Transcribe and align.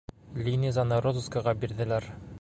Линизаны 0.47 0.99
розыскаға 1.09 1.57
бирҙеләр. 1.65 2.13